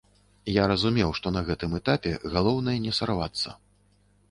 Я 0.53 0.63
разумеў, 0.71 1.11
што 1.19 1.27
на 1.35 1.43
гэтым 1.51 1.77
этапе 1.81 2.15
галоўнае 2.37 2.77
не 2.89 2.97
сарвацца. 3.03 3.49